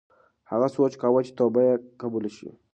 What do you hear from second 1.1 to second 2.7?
چې توبه یې قبوله شوې.